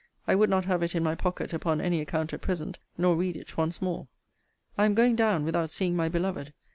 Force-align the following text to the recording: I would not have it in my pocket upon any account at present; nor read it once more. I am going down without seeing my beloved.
I 0.27 0.33
would 0.33 0.49
not 0.49 0.65
have 0.65 0.81
it 0.81 0.95
in 0.95 1.03
my 1.03 1.13
pocket 1.13 1.53
upon 1.53 1.79
any 1.79 2.01
account 2.01 2.33
at 2.33 2.41
present; 2.41 2.79
nor 2.97 3.15
read 3.15 3.35
it 3.37 3.55
once 3.55 3.83
more. 3.83 4.07
I 4.75 4.85
am 4.85 4.95
going 4.95 5.15
down 5.15 5.43
without 5.43 5.69
seeing 5.69 5.95
my 5.95 6.09
beloved. 6.09 6.53